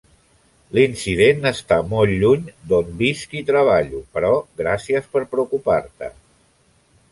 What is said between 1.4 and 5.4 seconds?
està molt lluny d'on visc i treballo, però gràcies per